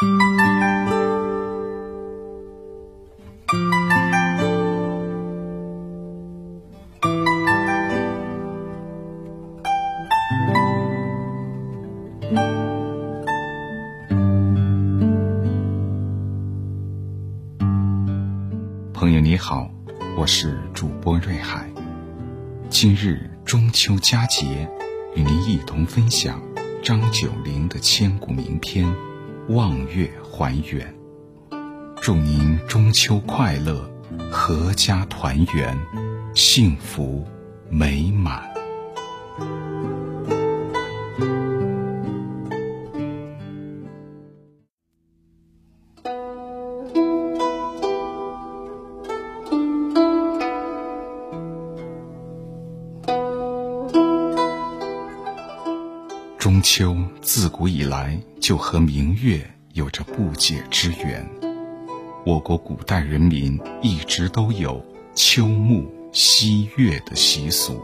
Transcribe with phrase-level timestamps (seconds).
[0.00, 0.08] 朋
[19.12, 19.70] 友你好，
[20.16, 21.70] 我是主播瑞海。
[22.70, 24.66] 今日中秋佳节，
[25.14, 26.40] 与您一同分享
[26.82, 28.86] 张九龄的千古名篇
[29.50, 30.94] 《望月还原》。
[32.00, 33.90] 祝您中秋快乐，
[34.30, 35.76] 阖家团圆，
[36.34, 37.26] 幸福
[37.68, 38.49] 美满。
[56.40, 61.22] 中秋自古以来就和明月有着不解之缘。
[62.24, 64.82] 我国古代人民一直都有
[65.14, 67.78] 秋暮夕月的习俗，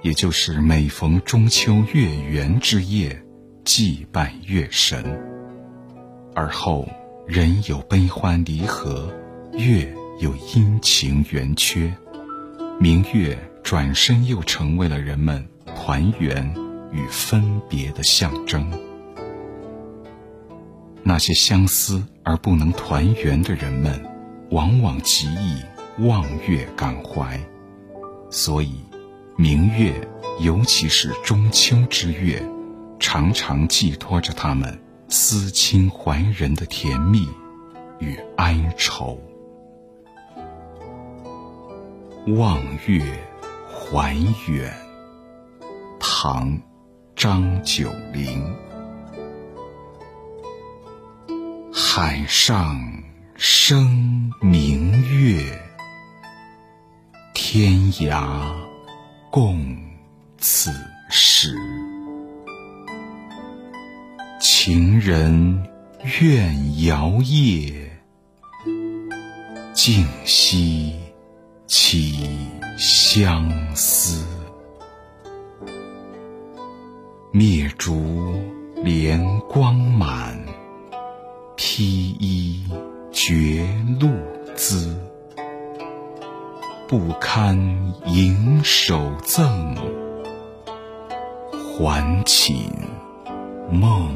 [0.00, 3.22] 也就是每逢中秋月圆之夜，
[3.62, 5.04] 祭拜月神。
[6.34, 6.88] 而后
[7.26, 9.12] 人有悲欢离合，
[9.52, 11.92] 月有阴晴圆缺，
[12.80, 16.67] 明月转身又成为了人们团圆。
[16.90, 18.70] 与分别的象征，
[21.02, 24.02] 那些相思而不能团圆的人们，
[24.50, 25.62] 往往极易
[26.06, 27.38] 望月感怀。
[28.30, 28.80] 所以，
[29.36, 29.94] 明月，
[30.40, 32.42] 尤其是中秋之月，
[32.98, 34.78] 常常寄托着他们
[35.08, 37.28] 思亲怀人的甜蜜
[37.98, 39.18] 与哀愁。
[42.36, 43.02] 望月
[43.70, 44.14] 还
[44.46, 44.70] 远，
[45.98, 46.60] 唐。
[47.18, 48.40] 张九龄，
[51.72, 52.80] 海上
[53.34, 55.42] 生明月，
[57.34, 58.54] 天涯
[59.32, 59.66] 共
[60.38, 60.70] 此
[61.10, 61.56] 时。
[64.40, 65.66] 情人
[66.20, 67.90] 怨遥夜，
[69.74, 70.94] 竟夕
[71.66, 72.28] 起
[72.76, 74.37] 相思。
[77.30, 77.92] 灭烛
[78.76, 80.42] 怜光满，
[81.56, 81.84] 披
[82.18, 82.64] 衣
[83.12, 83.68] 觉
[84.00, 84.08] 露
[84.56, 84.98] 滋。
[86.88, 87.54] 不堪
[88.06, 89.76] 盈手赠，
[91.52, 92.72] 还寝
[93.70, 94.10] 梦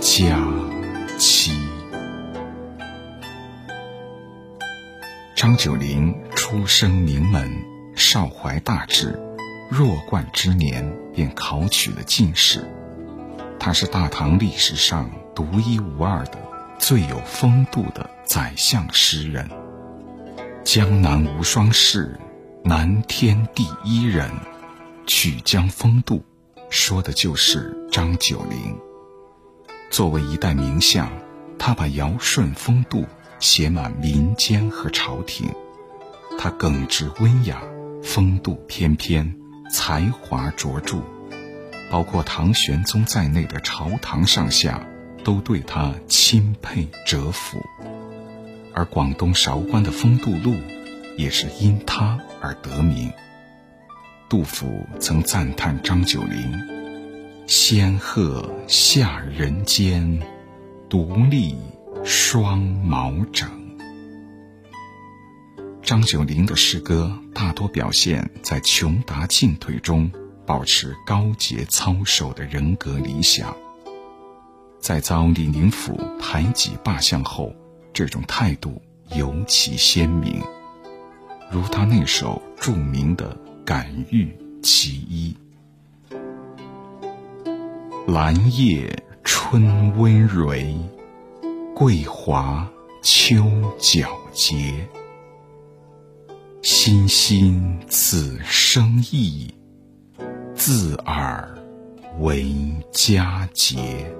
[0.00, 0.36] 佳
[1.16, 1.52] 期。
[5.36, 7.48] 张九龄出生名门，
[7.94, 9.20] 少怀大志。
[9.76, 12.64] 弱冠之年便考取了进士，
[13.58, 16.38] 他是大唐历史上独一无二的、
[16.78, 19.50] 最有风度的宰相诗人。
[20.62, 22.16] 江南无双士，
[22.62, 24.30] 南天第一人，
[25.08, 26.24] 曲江风度，
[26.70, 28.78] 说的就是张九龄。
[29.90, 31.10] 作为一代名相，
[31.58, 33.04] 他把尧舜风度
[33.40, 35.50] 写满民间和朝廷。
[36.38, 37.60] 他耿直温雅，
[38.04, 39.34] 风度翩翩。
[39.76, 41.02] 才华卓著，
[41.90, 44.80] 包括唐玄宗在内的朝堂上下
[45.24, 47.60] 都对他钦佩折服，
[48.72, 50.54] 而广东韶关的丰度路
[51.18, 53.10] 也是因他而得名。
[54.28, 56.52] 杜甫曾赞叹张九龄
[57.48, 60.22] ：“仙鹤下人间，
[60.88, 61.56] 独立
[62.04, 63.50] 双毛整。”
[65.84, 70.10] 张九龄的诗歌大多表现在穷达进退中
[70.46, 73.54] 保持高洁操守的人格理想。
[74.80, 77.54] 在遭李林甫排挤罢相后，
[77.92, 78.80] 这种态度
[79.14, 80.42] 尤其鲜明。
[81.50, 85.36] 如他那首著名的《感遇其一》
[88.10, 90.74] ：“兰叶春温蕊，
[91.74, 92.66] 桂华
[93.02, 93.36] 秋
[93.78, 94.74] 皎洁。”
[96.66, 99.52] 欣欣此生意，
[100.54, 101.46] 自尔
[102.20, 102.56] 为
[102.90, 104.10] 佳节。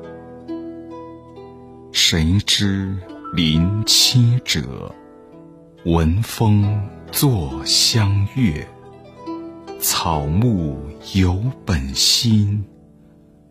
[1.90, 2.98] 谁知
[3.32, 4.94] 临期者，
[5.86, 8.68] 闻风作相悦。
[9.80, 10.78] 草木
[11.14, 12.62] 有本心，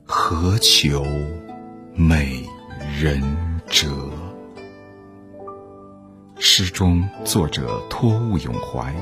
[0.05, 1.03] 何求
[1.95, 2.45] 美
[3.01, 3.23] 人
[3.67, 3.89] 折？
[6.45, 8.93] 诗中，作者托物咏怀，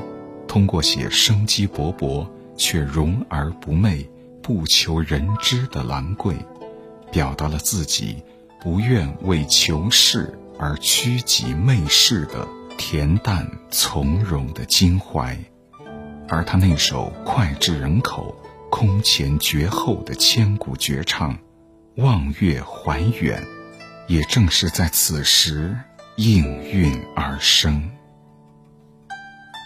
[0.46, 2.24] 通过写生机勃勃
[2.56, 4.08] 却容而不媚、
[4.40, 6.36] 不求人知的兰桂，
[7.10, 8.22] 表达了自己
[8.62, 12.46] 不愿为求事而屈己媚世的
[12.78, 15.36] 恬淡从容的襟怀，
[16.28, 18.36] 而他那首脍炙人口、
[18.70, 21.34] 空前绝后的千古绝唱
[21.96, 23.42] 《望月怀远》，
[24.06, 25.76] 也正是在此时
[26.16, 27.90] 应运而生。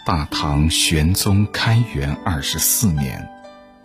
[0.05, 3.27] 大唐玄宗开元二十四年，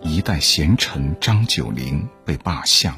[0.00, 2.96] 一代贤臣张九龄被罢相，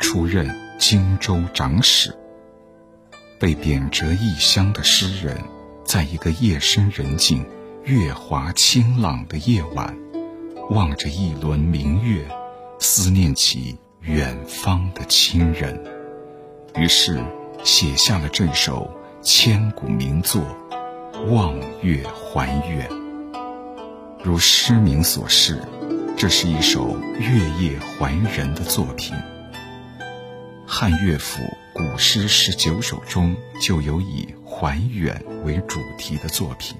[0.00, 2.12] 出任荆州长史。
[3.38, 5.40] 被贬谪异乡的诗人，
[5.84, 7.46] 在一个夜深人静、
[7.84, 9.96] 月华清朗的夜晚，
[10.70, 12.26] 望着一轮明月，
[12.80, 15.80] 思念起远方的亲人，
[16.74, 17.22] 于是
[17.62, 18.90] 写下了这首
[19.28, 20.40] 千古名作。
[21.26, 21.52] 望
[21.82, 22.88] 月怀远，
[24.22, 25.60] 如诗名所示，
[26.16, 29.16] 这是一首月夜怀人的作品。
[30.64, 31.42] 汉乐府
[31.72, 36.76] 古诗十九首中就有以怀远为主题的作品，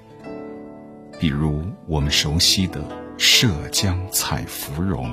[1.18, 2.80] 比如我们熟悉的
[3.18, 5.08] 《涉江采芙蓉》：“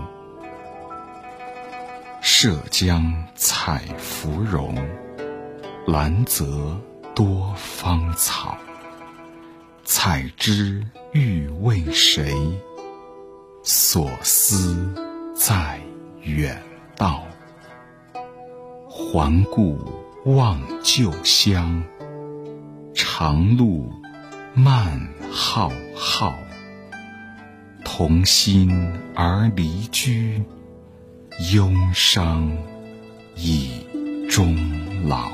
[2.22, 4.76] 涉江采芙蓉，
[5.88, 6.80] 兰泽
[7.14, 8.58] 多芳草。”
[9.86, 12.34] 采之欲为谁？
[13.64, 14.94] 所思
[15.36, 15.80] 在
[16.22, 16.62] 远
[16.98, 17.24] 道。
[18.88, 19.78] 环顾
[20.26, 21.84] 望旧乡，
[22.94, 23.92] 长路
[24.54, 26.34] 漫浩浩。
[27.84, 28.72] 同心
[29.16, 30.42] 而离居，
[31.54, 32.50] 忧伤
[33.36, 33.86] 以
[34.30, 34.58] 终
[35.08, 35.32] 老。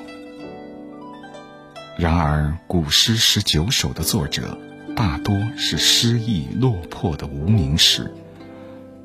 [2.00, 4.58] 然而，古诗十九首的作者
[4.96, 8.10] 大多是失意落魄的无名氏，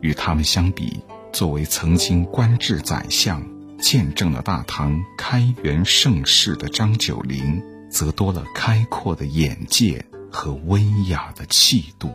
[0.00, 1.00] 与他们相比，
[1.32, 3.44] 作为曾经官至宰相、
[3.81, 7.61] 见证了大唐开元盛世的张九龄，
[7.91, 12.14] 则多了开阔的眼界和温雅的气度。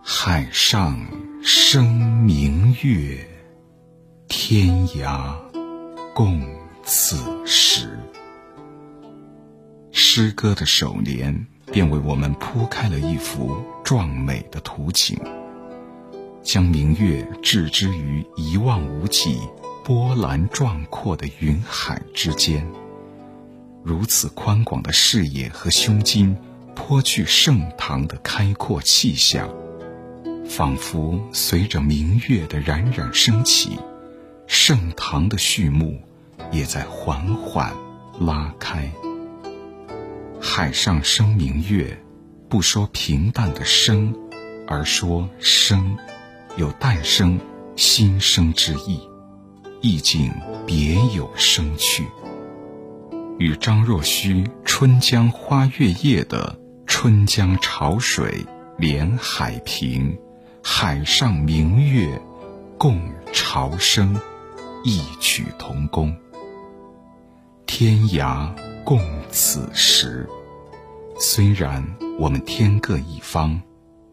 [0.00, 0.96] 海上
[1.42, 1.92] 生
[2.22, 3.28] 明月，
[4.28, 5.34] 天涯
[6.14, 6.40] 共
[6.84, 7.98] 此时。
[10.16, 15.18] 诗歌的首联便为我们铺开了一幅壮美的图景，
[16.40, 19.40] 将明月置之于一望无际、
[19.82, 22.64] 波澜壮阔的云海之间。
[23.82, 26.36] 如此宽广的视野和胸襟，
[26.76, 29.52] 颇具盛唐的开阔气象，
[30.46, 33.76] 仿佛随着明月的冉冉升起，
[34.46, 36.00] 盛唐的序幕
[36.52, 37.74] 也在缓缓
[38.20, 38.88] 拉开。
[40.46, 41.98] 海上生明月，
[42.50, 44.14] 不说平淡的生，
[44.68, 45.96] 而说生，
[46.58, 47.40] 有诞生、
[47.76, 49.00] 新生之意，
[49.80, 50.30] 意境
[50.66, 52.04] 别有生趣。
[53.38, 56.56] 与张若虚《春江花月夜》的
[56.86, 58.44] “春江潮水
[58.76, 60.16] 连海平，
[60.62, 62.20] 海上明月
[62.78, 63.00] 共
[63.32, 64.14] 潮生”
[64.84, 66.14] 异曲同工。
[67.66, 68.54] 天涯。
[68.84, 69.00] 共
[69.30, 70.28] 此时，
[71.18, 71.82] 虽然
[72.18, 73.58] 我们天各一方，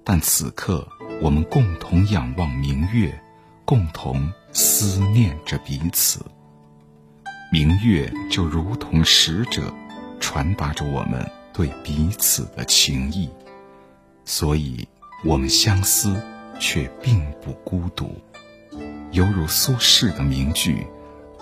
[0.01, 0.87] 但此刻
[1.21, 3.21] 我们共同仰望明月，
[3.65, 6.25] 共同思念着彼此。
[7.51, 9.73] 明月就如同使者，
[10.21, 13.29] 传达着我们对彼此的情谊，
[14.23, 14.87] 所以
[15.25, 16.15] 我们相思，
[16.61, 18.15] 却并不孤独。
[19.11, 20.87] 犹如苏轼的名句：“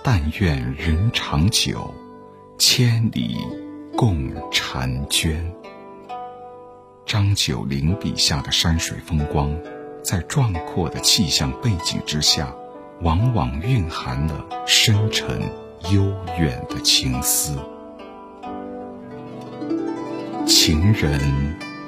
[0.04, 1.94] 但愿人长久。”
[2.60, 3.38] 千里
[3.96, 5.50] 共婵娟。
[7.06, 9.50] 张九龄笔下的山水风光，
[10.04, 12.54] 在壮阔的气象背景之下，
[13.02, 15.42] 往往蕴含了深沉
[15.94, 17.58] 悠远的情思。
[20.46, 21.18] 情人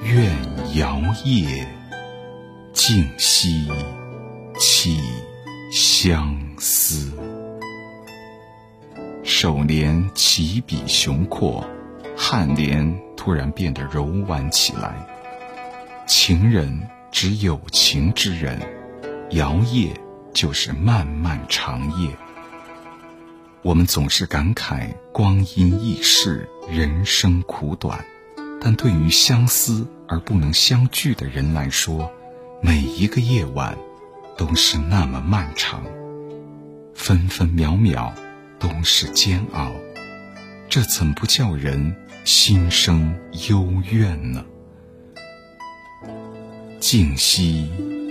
[0.06, 0.34] 怨
[0.78, 1.68] 遥夜，
[2.72, 3.68] 竟夕
[4.58, 5.02] 起
[5.70, 7.12] 相思。
[9.34, 11.66] 首联起笔雄阔，
[12.18, 15.08] 颔联突然变得柔婉起来。
[16.06, 16.82] 情人
[17.14, 18.60] 指有情之人，
[19.32, 19.94] 摇曳
[20.34, 22.10] 就是漫漫长夜。
[23.62, 28.04] 我们总是感慨光阴易逝，人生苦短，
[28.60, 32.12] 但对于相思而不能相聚的人来说，
[32.62, 33.76] 每一个夜晚
[34.38, 35.82] 都是那么漫长，
[36.94, 38.14] 分分秒秒。
[38.62, 39.74] 都是煎熬，
[40.70, 43.14] 这怎不叫人心生
[43.50, 44.46] 幽怨呢？
[46.80, 47.70] 静息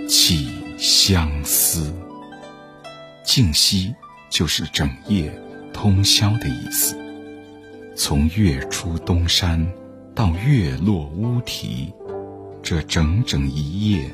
[0.09, 1.93] 起相思，
[3.23, 3.95] 静息
[4.29, 5.31] 就是整夜
[5.73, 6.97] 通宵的意思。
[7.95, 9.65] 从月出东山
[10.13, 11.93] 到月落乌啼，
[12.61, 14.09] 这整整一夜，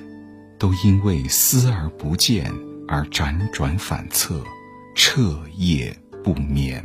[0.60, 2.52] 都因为思而不见
[2.88, 4.44] 而辗转反侧，
[4.94, 5.96] 彻夜
[6.28, 6.84] 不眠。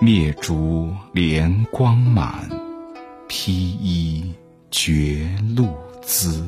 [0.00, 2.50] 灭烛怜光满，
[3.28, 4.34] 披衣
[4.68, 5.68] 觉露
[6.02, 6.44] 滋。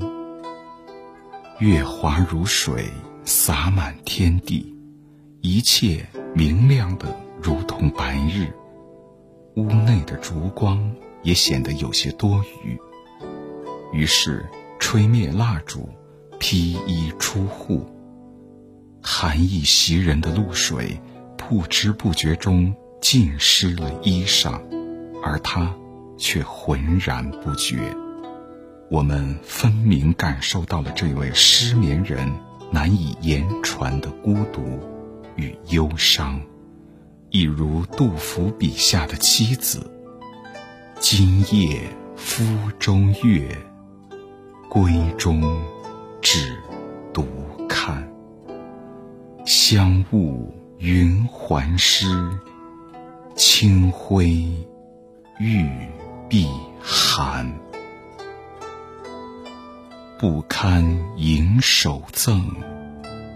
[1.61, 2.91] 月华如水
[3.25, 4.77] 洒满天地，
[5.41, 8.53] 一切明亮的如同白日。
[9.55, 12.77] 屋内的烛光也显得有些多余，
[13.93, 14.45] 于是
[14.81, 15.89] 吹灭蜡烛，
[16.41, 17.89] 披衣出户。
[19.07, 20.99] 寒意袭人的露水，
[21.37, 22.75] 不知不觉中。
[23.01, 24.59] 浸湿了衣裳，
[25.23, 25.75] 而他
[26.17, 27.95] 却浑然不觉。
[28.91, 32.33] 我们分明感受到了这位失眠人
[32.71, 34.81] 难以言传的孤独
[35.37, 36.41] 与忧伤，
[37.29, 39.91] 一如杜甫笔下的妻子
[40.99, 41.83] ：“今夜
[42.17, 42.43] 夫
[42.79, 43.55] 中月，
[44.71, 45.63] 闺中
[46.23, 46.57] 只
[47.13, 47.27] 独
[47.69, 48.14] 看。
[49.45, 52.07] 香雾云鬟湿。”
[53.37, 54.47] 清辉
[55.41, 55.69] 玉
[56.29, 56.49] 臂
[56.81, 57.53] 寒，
[60.17, 60.85] 不堪
[61.17, 62.47] 盈手赠，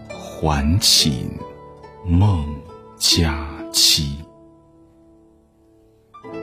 [0.08, 1.28] 还寝
[2.06, 2.46] 梦
[2.96, 4.18] 佳期。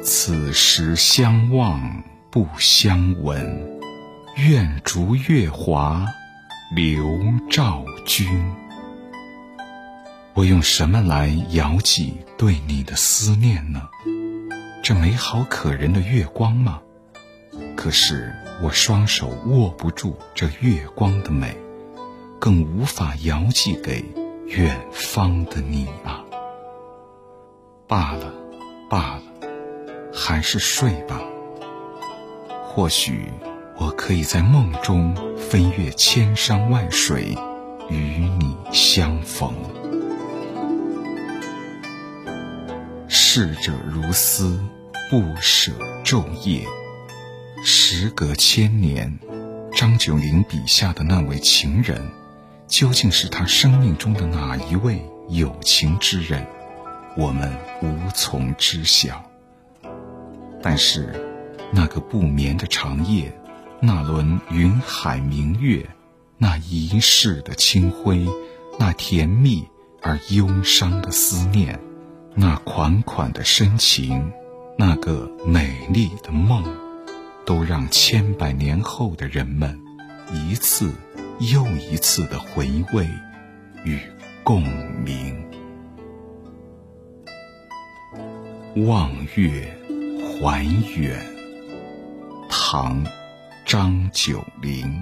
[0.04, 3.80] 此时相望不相闻，
[4.36, 6.06] 愿逐月华
[6.76, 7.06] 流
[7.50, 8.28] 照君。
[10.36, 13.82] 我用什么来遥寄对你的思念呢？
[14.84, 16.82] 这美好可人的月光吗？
[17.78, 21.56] 可是我双手握不住这月光的美，
[22.38, 24.04] 更无法遥寄给
[24.48, 26.26] 远方的你啊！
[27.88, 28.34] 罢了，
[28.90, 29.24] 罢了，
[30.14, 31.22] 还是睡吧。
[32.66, 33.32] 或许
[33.78, 37.38] 我可以在梦中飞越千山万水，
[37.90, 39.54] 与你相逢。
[43.38, 44.58] 逝者如斯，
[45.12, 45.74] 不舍
[46.06, 46.66] 昼夜。
[47.66, 49.20] 时隔千年，
[49.74, 52.02] 张九龄笔下的那位情人，
[52.66, 56.48] 究竟是他生命中的哪一位有情之人？
[57.18, 57.52] 我们
[57.82, 59.22] 无从知晓。
[60.64, 61.14] 但是，
[61.74, 63.38] 那个不眠的长夜，
[63.82, 65.86] 那轮云海明月，
[66.38, 68.26] 那一世的清辉，
[68.80, 69.68] 那甜蜜
[70.02, 71.78] 而忧伤的思念。
[72.38, 74.30] 那款款的深情，
[74.78, 76.62] 那个美丽的梦，
[77.46, 79.80] 都让千百年后的人们
[80.34, 80.94] 一次
[81.40, 83.08] 又一次的回味
[83.86, 83.98] 与
[84.44, 84.64] 共
[85.02, 85.34] 鸣。
[88.86, 89.74] 望月
[90.42, 90.62] 怀
[90.98, 91.18] 远，
[92.50, 93.02] 唐·
[93.66, 95.02] 张九龄。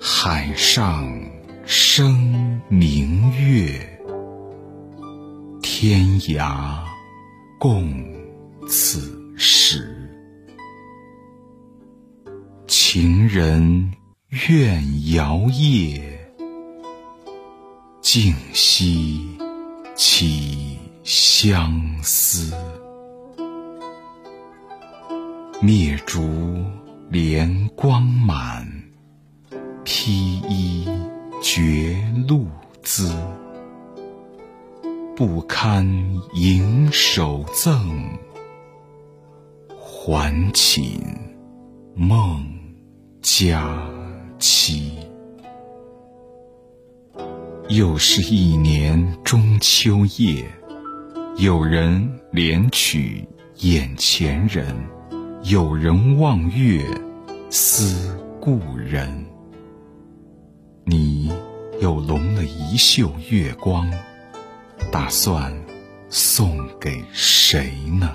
[0.00, 1.12] 海上
[1.66, 3.90] 生明月。
[5.86, 6.82] 天涯
[7.58, 7.92] 共
[8.66, 9.02] 此
[9.36, 9.94] 时，
[12.66, 13.92] 情人
[14.48, 16.18] 怨遥夜，
[18.00, 19.28] 竟夕
[19.94, 22.56] 起相思。
[25.60, 26.22] 灭烛
[27.12, 28.66] 怜光满，
[29.84, 30.88] 披衣
[31.42, 32.46] 觉露
[32.82, 33.14] 滋。
[35.16, 35.86] 不堪
[36.34, 37.88] 盈手赠，
[39.78, 41.00] 还寝
[41.94, 42.44] 梦
[43.22, 43.80] 佳
[44.40, 44.98] 期。
[47.68, 50.44] 又是一年中秋夜，
[51.36, 53.24] 有人怜取
[53.58, 54.74] 眼前人，
[55.44, 56.84] 有人望月
[57.50, 59.24] 思故人。
[60.84, 61.32] 你
[61.80, 63.88] 又笼了一袖月光。
[64.94, 65.52] 打算
[66.08, 68.14] 送给谁呢？